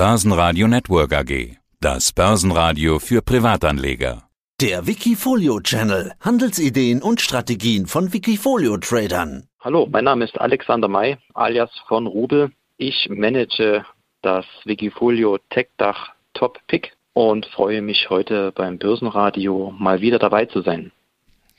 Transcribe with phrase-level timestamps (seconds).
[0.00, 1.58] Börsenradio Network AG.
[1.78, 4.22] Das Börsenradio für Privatanleger.
[4.58, 6.12] Der Wikifolio Channel.
[6.20, 9.46] Handelsideen und Strategien von Wikifolio Tradern.
[9.60, 12.50] Hallo, mein Name ist Alexander May, alias von Rubel.
[12.78, 13.84] Ich manage
[14.22, 20.46] das Wikifolio Tech Dach Top Pick und freue mich heute beim Börsenradio mal wieder dabei
[20.46, 20.92] zu sein.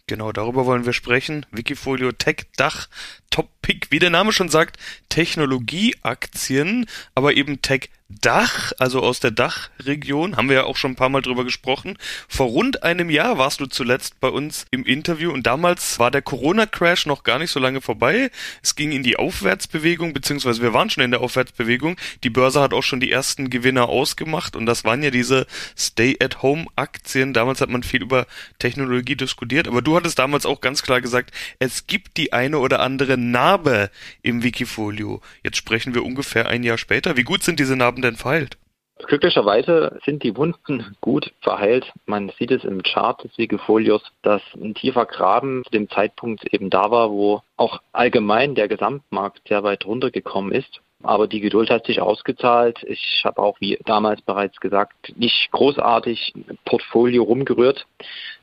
[0.08, 1.46] Genau, darüber wollen wir sprechen.
[1.52, 2.90] Wikifolio Tech Dach
[3.30, 4.78] Top Pick, wie der Name schon sagt,
[5.10, 10.96] Technologieaktien, aber eben Tech Dach, also aus der Dachregion, haben wir ja auch schon ein
[10.96, 11.98] paar Mal drüber gesprochen.
[12.28, 16.22] Vor rund einem Jahr warst du zuletzt bei uns im Interview und damals war der
[16.22, 18.30] Corona-Crash noch gar nicht so lange vorbei.
[18.62, 21.96] Es ging in die Aufwärtsbewegung, beziehungsweise wir waren schon in der Aufwärtsbewegung.
[22.24, 25.48] Die Börse hat auch schon die ersten Gewinner ausgemacht und das waren ja diese
[25.78, 27.34] Stay-at-Home-Aktien.
[27.34, 28.28] Damals hat man viel über
[28.60, 32.82] Technologie diskutiert, aber du hattest damals auch ganz klar gesagt, es gibt die eine oder
[32.82, 33.90] andere Narbe
[34.22, 35.22] im Wikifolio.
[35.44, 37.16] Jetzt sprechen wir ungefähr ein Jahr später.
[37.16, 38.58] Wie gut sind diese Narben denn verheilt?
[39.08, 41.92] Glücklicherweise sind die Wunden gut verheilt.
[42.06, 46.70] Man sieht es im Chart des Wikifolios, dass ein tiefer Graben zu dem Zeitpunkt eben
[46.70, 50.82] da war, wo auch allgemein der Gesamtmarkt sehr weit runtergekommen ist.
[51.04, 52.84] Aber die Geduld hat sich ausgezahlt.
[52.84, 56.34] Ich habe auch, wie damals bereits gesagt, nicht großartig
[56.66, 57.88] Portfolio rumgerührt,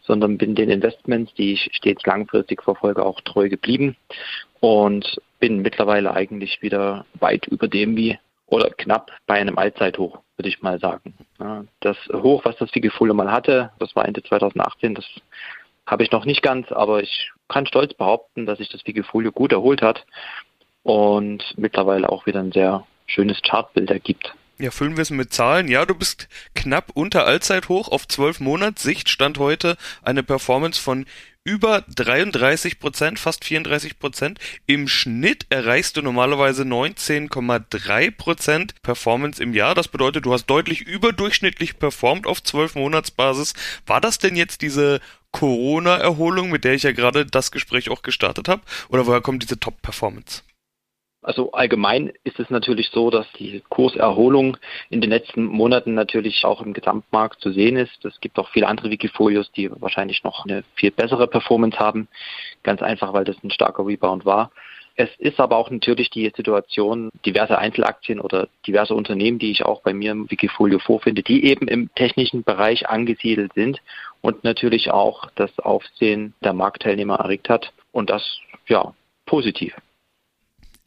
[0.03, 3.97] sondern bin den Investments, die ich stets langfristig verfolge, auch treu geblieben
[4.59, 8.19] und bin mittlerweile eigentlich wieder weit über dem wie
[8.49, 11.15] oder knapp bei einem Allzeithoch, würde ich mal sagen.
[11.81, 15.05] Das Hoch, was das Wikifolio mal hatte, das war Ende 2018, das
[15.87, 19.53] habe ich noch nicht ganz, aber ich kann stolz behaupten, dass sich das Wikifolio gut
[19.53, 20.05] erholt hat
[20.83, 24.35] und mittlerweile auch wieder ein sehr schönes Chartbild ergibt.
[24.61, 25.69] Ja, füllen wir es mit Zahlen.
[25.69, 31.07] Ja, du bist knapp unter Allzeithoch auf 12 Monats Sicht stand heute eine Performance von
[31.49, 34.39] über 33 Prozent, fast 34 Prozent.
[34.67, 39.75] Im Schnitt erreichst du normalerweise 19,3 Prozent Performance im Jahr.
[39.75, 43.55] Das bedeutet, du hast deutlich überdurchschnittlich performt auf 12 Monatsbasis.
[43.87, 45.01] War das denn jetzt diese
[45.33, 48.61] Corona-Erholung, mit der ich ja gerade das Gespräch auch gestartet habe?
[48.91, 50.43] Oder woher kommt diese Top-Performance?
[51.29, 54.57] Also allgemein ist es natürlich so, dass die Kurserholung
[54.89, 58.03] in den letzten Monaten natürlich auch im Gesamtmarkt zu sehen ist.
[58.07, 62.09] Es gibt auch viele andere Wikifolios, die wahrscheinlich noch eine viel bessere Performance haben.
[62.63, 64.51] Ganz einfach, weil das ein starker Rebound war.
[64.97, 69.83] Es ist aber auch natürlich die Situation, diverse Einzelaktien oder diverse Unternehmen, die ich auch
[69.83, 73.83] bei mir im Wikifolio vorfinde, die eben im technischen Bereich angesiedelt sind
[74.23, 77.71] und natürlich auch das Aufsehen der Marktteilnehmer erregt hat.
[77.93, 78.95] Und das, ja,
[79.27, 79.75] positiv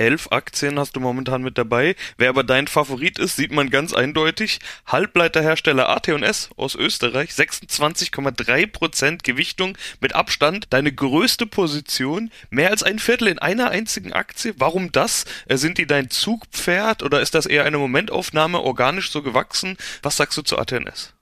[0.02, 1.96] elf Aktien hast du momentan mit dabei.
[2.18, 4.60] Wer aber dein Favorit ist, sieht man ganz eindeutig.
[4.88, 10.66] Halbleiterhersteller AT&S aus Österreich, 26,3% Gewichtung mit Abstand.
[10.72, 14.56] Deine größte Position, mehr als ein Viertel in einer einzigen Aktie.
[14.58, 15.26] Warum das?
[15.46, 19.78] Äh, sind die dein Zugpferd oder ist das eher eine Momentaufnahme, organisch so gewachsen?
[20.02, 21.14] Was sagst du zu AT&S?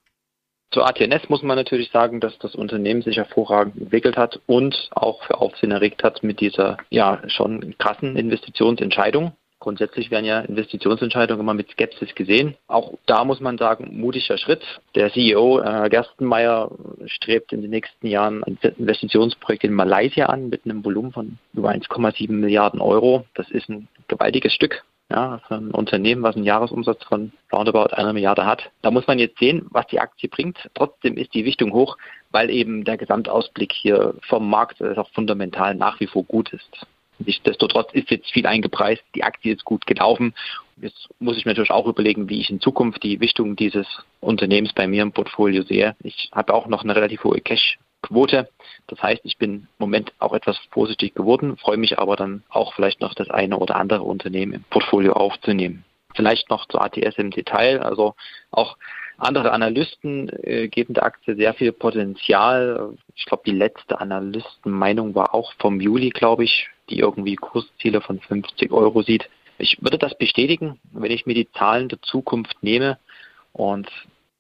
[0.71, 5.23] Zur ATNS muss man natürlich sagen, dass das Unternehmen sich hervorragend entwickelt hat und auch
[5.23, 9.33] für Aufsehen erregt hat mit dieser ja schon krassen Investitionsentscheidung.
[9.59, 12.55] Grundsätzlich werden ja Investitionsentscheidungen immer mit Skepsis gesehen.
[12.67, 14.61] Auch da muss man sagen, mutiger Schritt.
[14.95, 16.71] Der CEO äh, Gerstenmeier
[17.07, 21.71] strebt in den nächsten Jahren ein Investitionsprojekt in Malaysia an mit einem Volumen von über
[21.71, 23.25] 1,7 Milliarden Euro.
[23.33, 28.13] Das ist ein gewaltiges Stück ja, für ein Unternehmen, was einen Jahresumsatz von roundabout einer
[28.13, 28.69] Milliarde hat.
[28.81, 30.69] Da muss man jetzt sehen, was die Aktie bringt.
[30.75, 31.97] Trotzdem ist die Wichtung hoch,
[32.31, 36.85] weil eben der Gesamtausblick hier vom Markt auch fundamental nach wie vor gut ist.
[37.19, 40.33] Nichtsdestotrotz ist jetzt viel eingepreist, die Aktie ist gut gelaufen.
[40.77, 43.87] Jetzt muss ich mir natürlich auch überlegen, wie ich in Zukunft die Wichtung dieses
[44.21, 45.95] Unternehmens bei mir im Portfolio sehe.
[46.01, 48.49] Ich habe auch noch eine relativ hohe Cash Quote.
[48.87, 52.73] Das heißt, ich bin im Moment auch etwas vorsichtig geworden, freue mich aber dann auch
[52.73, 55.83] vielleicht noch das eine oder andere Unternehmen im Portfolio aufzunehmen.
[56.15, 57.81] Vielleicht noch zur ATS im Detail.
[57.81, 58.15] Also
[58.51, 58.77] auch
[59.17, 62.97] andere Analysten äh, geben der Aktie sehr viel Potenzial.
[63.15, 68.19] Ich glaube, die letzte Analystenmeinung war auch vom Juli, glaube ich, die irgendwie Kursziele von
[68.19, 69.29] 50 Euro sieht.
[69.57, 72.97] Ich würde das bestätigen, wenn ich mir die Zahlen der Zukunft nehme
[73.51, 73.89] und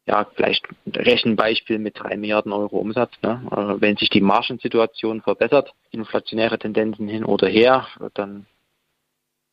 [0.09, 3.11] ja, vielleicht Rechenbeispiel mit drei Milliarden Euro Umsatz.
[3.21, 3.41] Ne?
[3.51, 8.47] Äh, wenn sich die Margensituation verbessert, inflationäre Tendenzen hin oder her, dann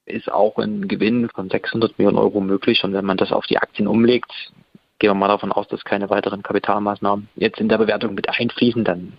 [0.07, 2.85] ist auch ein Gewinn von 600 Millionen Euro möglich.
[2.85, 4.33] Und wenn man das auf die Aktien umlegt,
[4.99, 8.83] gehen wir mal davon aus, dass keine weiteren Kapitalmaßnahmen jetzt in der Bewertung mit einfließen,
[8.83, 9.13] dann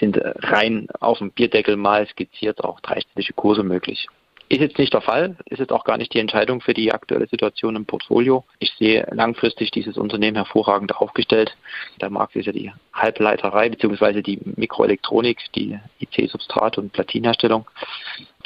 [0.00, 4.08] sind rein auf dem Bierdeckel mal skizziert auch dreistellige Kurse möglich.
[4.52, 7.26] Ist jetzt nicht der Fall, ist jetzt auch gar nicht die Entscheidung für die aktuelle
[7.26, 8.44] Situation im Portfolio.
[8.58, 11.56] Ich sehe langfristig dieses Unternehmen hervorragend aufgestellt.
[12.02, 14.20] Der Markt ist ja die Halbleiterei bzw.
[14.20, 17.64] die Mikroelektronik, die IC-Substrat- und Platinherstellung,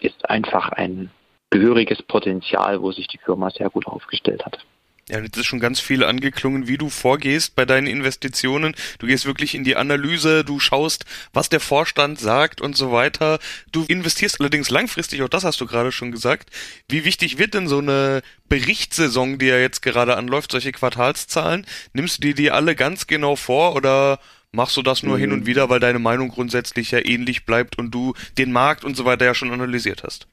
[0.01, 1.11] ist einfach ein
[1.51, 4.65] gehöriges Potenzial, wo sich die Firma sehr gut aufgestellt hat.
[5.09, 8.75] Ja, jetzt ist schon ganz viel angeklungen, wie du vorgehst bei deinen Investitionen.
[8.99, 13.39] Du gehst wirklich in die Analyse, du schaust, was der Vorstand sagt und so weiter.
[13.71, 16.51] Du investierst allerdings langfristig, auch das hast du gerade schon gesagt.
[16.89, 21.67] Wie wichtig wird denn so eine Berichtssaison, die ja jetzt gerade anläuft, solche Quartalszahlen?
[21.93, 24.19] Nimmst du die dir alle ganz genau vor oder
[24.51, 25.21] machst du das nur mhm.
[25.21, 25.47] hin und mhm.
[25.47, 29.25] wieder, weil deine Meinung grundsätzlich ja ähnlich bleibt und du den Markt und so weiter
[29.25, 30.27] ja schon analysiert hast?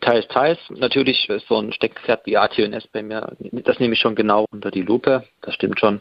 [0.00, 0.58] Teils, teils.
[0.70, 4.70] Natürlich ist so ein Steckpferd wie ATNS bei mir, das nehme ich schon genau unter
[4.70, 5.24] die Lupe.
[5.42, 6.00] Das stimmt schon.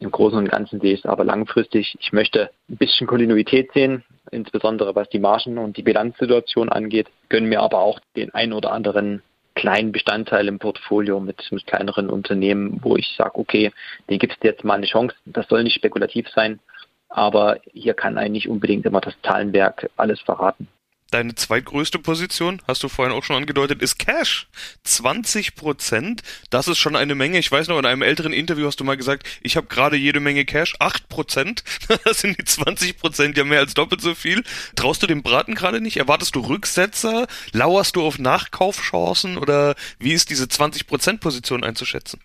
[0.00, 1.96] Im Großen und Ganzen sehe ich es aber langfristig.
[2.00, 7.48] Ich möchte ein bisschen Kontinuität sehen, insbesondere was die Margen und die Bilanzsituation angeht, gönnen
[7.48, 9.22] mir aber auch den ein oder anderen
[9.54, 13.72] kleinen Bestandteil im Portfolio mit, mit kleineren Unternehmen, wo ich sage, okay,
[14.08, 15.16] den gibt es jetzt mal eine Chance.
[15.24, 16.60] Das soll nicht spekulativ sein,
[17.08, 20.68] aber hier kann eigentlich unbedingt immer das Zahlenwerk alles verraten.
[21.10, 24.46] Deine zweitgrößte Position, hast du vorhin auch schon angedeutet, ist Cash.
[24.84, 27.38] 20 Prozent, das ist schon eine Menge.
[27.38, 30.20] Ich weiß noch, in einem älteren Interview hast du mal gesagt, ich habe gerade jede
[30.20, 30.74] Menge Cash.
[30.80, 31.64] 8 Prozent,
[32.04, 34.42] das sind die 20 Prozent ja mehr als doppelt so viel.
[34.76, 35.96] Traust du dem Braten gerade nicht?
[35.96, 37.26] Erwartest du Rücksetzer?
[37.52, 39.38] Lauerst du auf Nachkaufchancen?
[39.38, 42.20] Oder wie ist diese 20 Prozent Position einzuschätzen?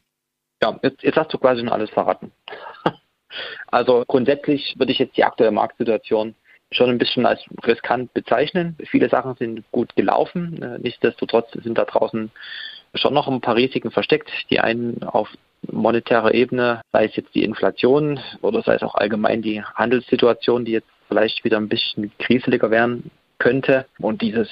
[0.61, 2.33] Ja, jetzt, jetzt hast du quasi schon alles verraten.
[3.67, 6.35] also grundsätzlich würde ich jetzt die aktuelle Marktsituation
[6.73, 8.75] schon ein bisschen als riskant bezeichnen.
[8.89, 10.61] Viele Sachen sind gut gelaufen.
[10.61, 12.31] Äh, nichtsdestotrotz sind da draußen
[12.95, 14.29] schon noch ein paar Risiken versteckt.
[14.49, 15.29] Die einen auf
[15.71, 20.73] monetärer Ebene, sei es jetzt die Inflation oder sei es auch allgemein die Handelssituation, die
[20.73, 23.85] jetzt vielleicht wieder ein bisschen kriseliger werden könnte.
[23.99, 24.49] Und dieses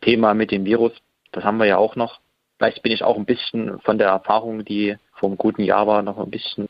[0.00, 0.92] Thema mit dem Virus,
[1.32, 2.20] das haben wir ja auch noch.
[2.56, 6.02] Vielleicht bin ich auch ein bisschen von der Erfahrung, die vor einem guten Jahr war,
[6.02, 6.68] noch ein bisschen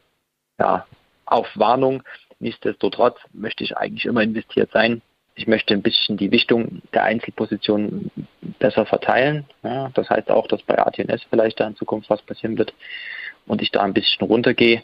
[0.58, 0.87] ja,
[1.25, 2.02] auf Warnung.
[2.40, 5.02] Nichtsdestotrotz möchte ich eigentlich immer investiert sein.
[5.35, 8.11] Ich möchte ein bisschen die Wichtung der Einzelpositionen
[8.58, 9.46] besser verteilen.
[9.62, 12.75] Ja, das heißt auch, dass bei ATNS vielleicht da in Zukunft was passieren wird
[13.46, 14.82] und ich da ein bisschen runtergehe.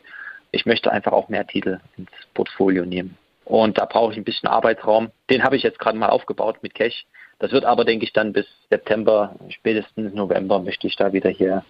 [0.53, 3.17] Ich möchte einfach auch mehr Titel ins Portfolio nehmen.
[3.45, 5.11] Und da brauche ich ein bisschen Arbeitsraum.
[5.29, 7.05] Den habe ich jetzt gerade mal aufgebaut mit Cash.
[7.41, 11.65] Das wird aber, denke ich, dann bis September, spätestens November möchte ich da wieder hier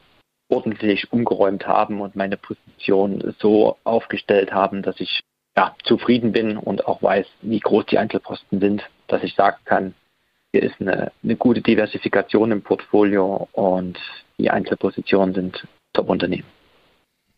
[0.48, 5.22] ordentlich umgeräumt haben und meine Position so aufgestellt haben, dass ich
[5.56, 9.94] ja, zufrieden bin und auch weiß, wie groß die Einzelposten sind, dass ich sagen kann,
[10.52, 13.98] hier ist eine, eine gute Diversifikation im Portfolio und
[14.38, 16.46] die Einzelpositionen sind Top-Unternehmen.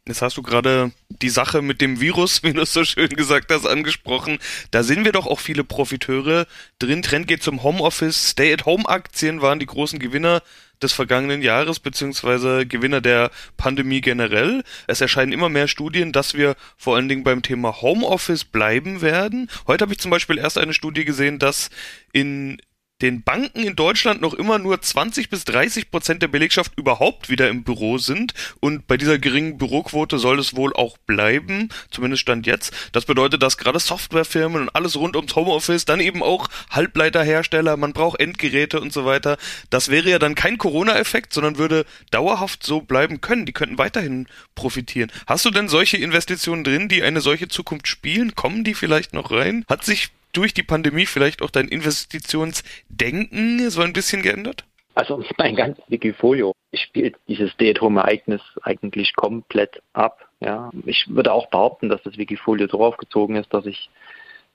[0.08, 3.50] Jetzt hast du gerade die Sache mit dem Virus, wie du es so schön gesagt
[3.50, 4.38] hast, angesprochen.
[4.70, 6.46] Da sind wir doch auch viele Profiteure
[6.78, 7.02] drin.
[7.02, 8.30] Trend geht zum Homeoffice.
[8.30, 10.42] Stay-at-Home-Aktien waren die großen Gewinner
[10.82, 14.62] des vergangenen Jahres, beziehungsweise Gewinner der Pandemie generell.
[14.86, 19.50] Es erscheinen immer mehr Studien, dass wir vor allen Dingen beim Thema Homeoffice bleiben werden.
[19.66, 21.70] Heute habe ich zum Beispiel erst eine Studie gesehen, dass
[22.12, 22.58] in
[23.02, 27.48] den Banken in Deutschland noch immer nur 20 bis 30 Prozent der Belegschaft überhaupt wieder
[27.50, 32.46] im Büro sind und bei dieser geringen Büroquote soll es wohl auch bleiben, zumindest stand
[32.46, 32.72] jetzt.
[32.92, 37.92] Das bedeutet, dass gerade Softwarefirmen und alles rund ums Homeoffice, dann eben auch Halbleiterhersteller, man
[37.92, 39.36] braucht Endgeräte und so weiter.
[39.68, 43.44] Das wäre ja dann kein Corona-Effekt, sondern würde dauerhaft so bleiben können.
[43.44, 45.12] Die könnten weiterhin profitieren.
[45.26, 48.34] Hast du denn solche Investitionen drin, die eine solche Zukunft spielen?
[48.34, 49.64] Kommen die vielleicht noch rein?
[49.68, 54.64] Hat sich durch die Pandemie vielleicht auch dein Investitionsdenken so ein bisschen geändert?
[54.94, 60.26] Also mein ganzes Wikifolio spielt dieses Stay-at-Home-Ereignis eigentlich komplett ab.
[60.40, 60.70] Ja.
[60.86, 63.90] Ich würde auch behaupten, dass das Wikifolio so aufgezogen ist, dass ich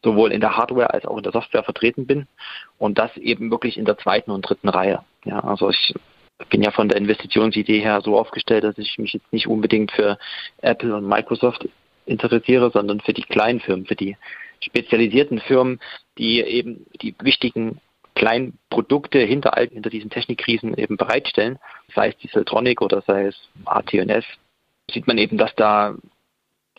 [0.03, 2.27] sowohl in der Hardware als auch in der Software vertreten bin
[2.79, 5.03] und das eben wirklich in der zweiten und dritten Reihe.
[5.25, 5.93] Ja, also ich
[6.49, 10.17] bin ja von der Investitionsidee her so aufgestellt, dass ich mich jetzt nicht unbedingt für
[10.61, 11.67] Apple und Microsoft
[12.07, 14.17] interessiere, sondern für die kleinen Firmen, für die
[14.63, 15.79] spezialisierten Firmen,
[16.17, 17.79] die eben die wichtigen
[18.15, 21.59] kleinen Produkte hinter, hinter diesen Technikkrisen eben bereitstellen,
[21.95, 24.25] sei es die Siltronic oder sei es AT&S,
[24.91, 25.95] sieht man eben, dass da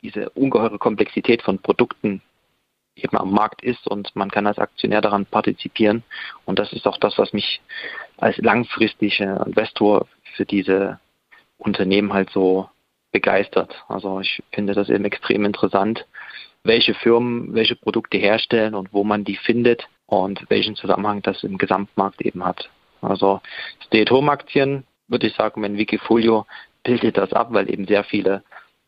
[0.03, 2.23] diese ungeheure Komplexität von Produkten
[2.97, 6.03] eben am Markt ist und man kann als Aktionär daran partizipieren.
[6.45, 7.61] Und das ist auch das, was mich
[8.19, 11.01] als langfristiger Investor für diese
[11.57, 12.69] Unternehmen halt so
[13.13, 13.85] begeistert.
[13.89, 16.07] Also ich finde das eben extrem interessant,
[16.65, 21.59] welche Firmen welche Produkte herstellen und wo man die findet und welchen Zusammenhang das im
[21.59, 22.71] Gesamtmarkt eben hat.
[23.01, 23.41] Also
[23.87, 26.47] Stay-at-Home-Aktien, würde ich sagen, mein Wikifolio
[26.85, 28.43] bildet das ab, weil eben sehr viele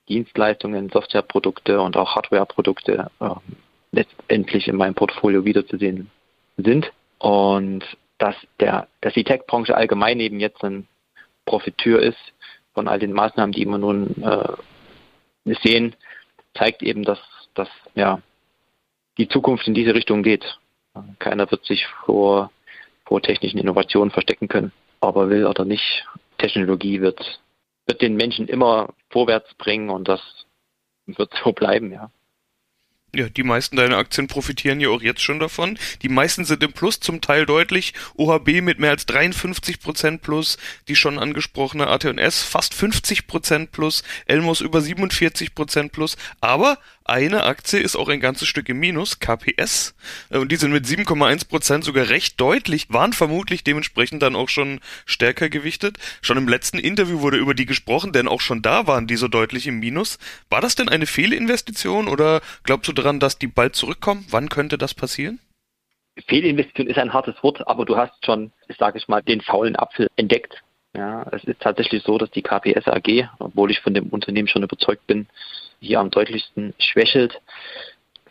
[0.09, 3.29] Dienstleistungen, Softwareprodukte und auch Hardwareprodukte äh,
[3.93, 6.11] letztendlich in meinem Portfolio wiederzusehen
[6.57, 6.93] sind.
[7.19, 7.85] Und
[8.19, 10.87] dass, der, dass die Tech-Branche allgemein eben jetzt ein
[11.47, 12.19] Profiteur ist
[12.75, 15.95] von all den Maßnahmen, die wir nun äh, sehen,
[16.55, 17.19] zeigt eben, dass
[17.55, 18.21] dass ja
[19.19, 20.59] die Zukunft in diese Richtung geht.
[21.19, 22.51] Keiner wird sich vor,
[23.05, 26.07] vor technischen Innovationen verstecken können, aber will oder nicht.
[26.39, 27.41] Technologie wird
[27.87, 30.21] wird den Menschen immer vorwärts bringen und das
[31.07, 32.11] wird so bleiben, ja.
[33.15, 35.79] Ja, die meisten deiner Aktien profitieren ja auch jetzt schon davon.
[36.03, 37.95] Die meisten sind im Plus, zum Teil deutlich.
[38.17, 44.03] OHB mit mehr als 53 Prozent plus, die schon angesprochene AT&S fast 50 Prozent plus,
[44.27, 46.17] Elmos über 47 Prozent plus.
[46.41, 49.95] Aber eine Aktie ist auch ein ganzes Stück im Minus, KPS.
[50.31, 54.49] Äh, und die sind mit 7,1 Prozent sogar recht deutlich, waren vermutlich dementsprechend dann auch
[54.49, 55.99] schon stärker gewichtet.
[56.23, 59.29] Schon im letzten Interview wurde über die gesprochen, denn auch schon da waren die so
[59.29, 60.19] deutlich im Minus.
[60.49, 64.25] War das denn eine Fehlinvestition oder glaubst du daran, dass die bald zurückkommen?
[64.31, 65.41] Wann könnte das passieren?
[66.27, 70.09] Fehlinvestition ist ein hartes Wort, aber du hast schon, sage ich mal, den faulen Apfel
[70.17, 70.63] entdeckt.
[70.97, 74.63] Ja, es ist tatsächlich so, dass die KPS AG, obwohl ich von dem Unternehmen schon
[74.63, 75.27] überzeugt bin,
[75.81, 77.41] hier am deutlichsten schwächelt.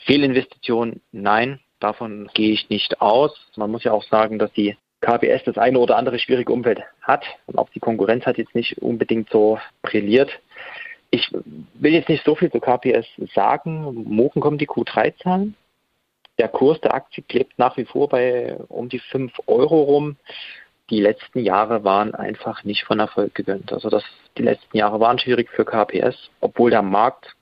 [0.05, 3.37] Fehlinvestition, nein, davon gehe ich nicht aus.
[3.57, 7.25] Man muss ja auch sagen, dass die KPS das eine oder andere schwierige Umfeld hat
[7.47, 10.31] und auch die Konkurrenz hat jetzt nicht unbedingt so brilliert.
[11.13, 13.05] Ich will jetzt nicht so viel zu KPS
[13.35, 14.03] sagen.
[14.05, 15.53] Morgen kommen die Q3-Zahlen.
[16.39, 20.15] Der Kurs der Aktie klebt nach wie vor bei um die 5 Euro rum.
[20.89, 23.71] Die letzten Jahre waren einfach nicht von Erfolg gewöhnt.
[23.71, 24.03] Also das,
[24.39, 27.35] die letzten Jahre waren schwierig für KPS, obwohl der Markt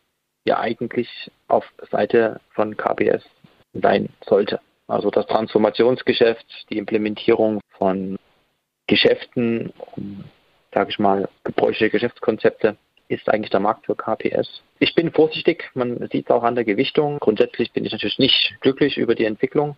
[0.44, 3.24] ja eigentlich auf Seite von KPS
[3.72, 4.60] sein sollte.
[4.88, 8.20] Also das Transformationsgeschäft, die Implementierung von
[8.88, 9.72] Geschäften,
[10.74, 12.76] sage ich mal, gebräuchliche Geschäftskonzepte
[13.12, 14.62] ist eigentlich der Markt für KPS.
[14.80, 17.20] Ich bin vorsichtig, man sieht es auch an der Gewichtung.
[17.20, 19.76] Grundsätzlich bin ich natürlich nicht glücklich über die Entwicklung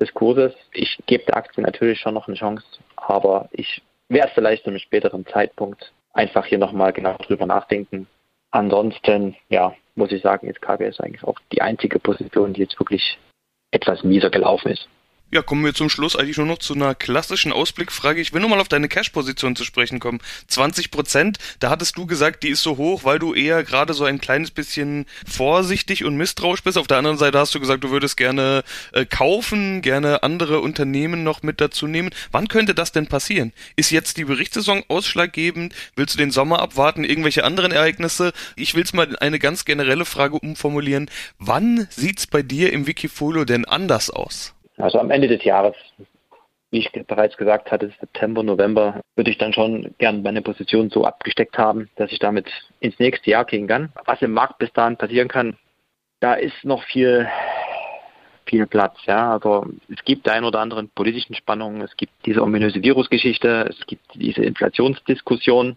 [0.00, 0.54] des Kurses.
[0.72, 2.64] Ich gebe der Aktie natürlich schon noch eine Chance,
[2.96, 8.06] aber ich werde vielleicht zu einem späteren Zeitpunkt einfach hier nochmal genau drüber nachdenken.
[8.50, 13.18] Ansonsten, ja, muss ich sagen, ist KPS eigentlich auch die einzige Position, die jetzt wirklich
[13.70, 14.88] etwas mieser gelaufen ist.
[15.34, 18.20] Ja, kommen wir zum Schluss eigentlich nur noch zu einer klassischen Ausblickfrage.
[18.20, 20.20] Ich will nur mal auf deine Cash-Position zu sprechen kommen.
[20.46, 24.04] 20 Prozent, da hattest du gesagt, die ist so hoch, weil du eher gerade so
[24.04, 26.78] ein kleines bisschen vorsichtig und misstrauisch bist.
[26.78, 28.62] Auf der anderen Seite hast du gesagt, du würdest gerne
[28.92, 32.10] äh, kaufen, gerne andere Unternehmen noch mit dazu nehmen.
[32.30, 33.52] Wann könnte das denn passieren?
[33.74, 35.74] Ist jetzt die Berichtssaison ausschlaggebend?
[35.96, 37.02] Willst du den Sommer abwarten?
[37.02, 38.32] Irgendwelche anderen Ereignisse?
[38.54, 41.10] Ich will es mal in eine ganz generelle Frage umformulieren.
[41.40, 44.54] Wann sieht's bei dir im Wikifolio denn anders aus?
[44.76, 45.76] Also am Ende des Jahres,
[46.70, 51.04] wie ich bereits gesagt hatte, September, November, würde ich dann schon gern meine Position so
[51.04, 52.50] abgesteckt haben, dass ich damit
[52.80, 53.92] ins nächste Jahr gehen kann.
[54.04, 55.56] Was im Markt bis dahin passieren kann,
[56.20, 57.28] da ist noch viel,
[58.46, 58.96] viel Platz.
[59.06, 63.86] Ja, also es gibt ein oder anderen politischen Spannungen, es gibt diese ominöse Virusgeschichte, es
[63.86, 65.76] gibt diese Inflationsdiskussion,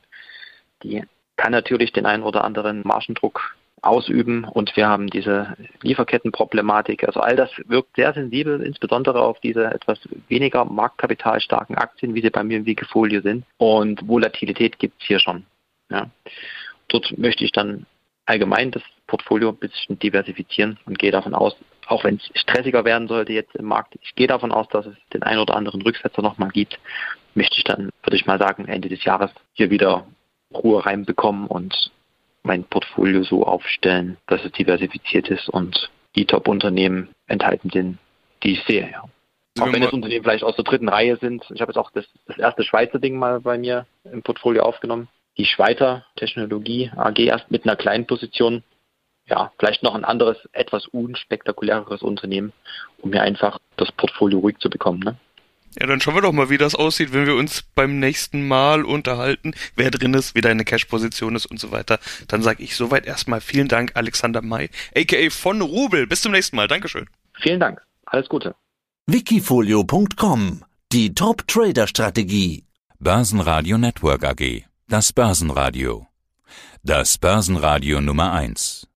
[0.83, 1.03] die
[1.35, 7.03] kann natürlich den einen oder anderen Margendruck ausüben und wir haben diese Lieferkettenproblematik.
[7.03, 12.29] Also all das wirkt sehr sensibel, insbesondere auf diese etwas weniger marktkapitalstarken Aktien, wie sie
[12.29, 13.45] bei mir im Wikifolio sind.
[13.57, 15.45] Und Volatilität gibt es hier schon.
[15.89, 16.09] Ja.
[16.87, 17.85] Dort möchte ich dann
[18.25, 21.55] allgemein das Portfolio ein bisschen diversifizieren und gehe davon aus,
[21.87, 24.95] auch wenn es stressiger werden sollte jetzt im Markt, ich gehe davon aus, dass es
[25.13, 26.77] den einen oder anderen Rücksetzer nochmal gibt,
[27.35, 30.05] möchte ich dann, würde ich mal sagen, Ende des Jahres hier wieder
[30.53, 31.91] Ruhe reinbekommen und
[32.47, 37.99] mein Portfolio so aufstellen, dass es diversifiziert ist und die Top-Unternehmen enthalten sind,
[38.41, 38.89] die ich sehe.
[38.89, 39.03] Ja.
[39.59, 41.43] Auch wenn das Unternehmen vielleicht aus der dritten Reihe sind.
[41.53, 45.07] Ich habe jetzt auch das, das erste Schweizer Ding mal bei mir im Portfolio aufgenommen.
[45.37, 48.63] Die Schweizer Technologie AG erst mit einer kleinen Position.
[49.25, 52.53] Ja, vielleicht noch ein anderes, etwas unspektakuläreres Unternehmen,
[52.99, 54.99] um mir einfach das Portfolio ruhig zu bekommen.
[54.99, 55.17] Ne?
[55.79, 58.83] Ja, dann schauen wir doch mal, wie das aussieht, wenn wir uns beim nächsten Mal
[58.83, 61.99] unterhalten, wer drin ist, wie deine Cash-Position ist und so weiter.
[62.27, 66.07] Dann sage ich soweit erstmal vielen Dank, Alexander May, aka von Rubel.
[66.07, 66.67] Bis zum nächsten Mal.
[66.67, 67.07] Dankeschön.
[67.39, 67.81] Vielen Dank.
[68.05, 68.55] Alles Gute.
[69.05, 72.65] Wikifolio.com Die Top-Trader-Strategie.
[72.99, 74.63] Börsenradio Network AG.
[74.87, 76.07] Das Börsenradio.
[76.83, 78.85] Das Börsenradio Nummer eins.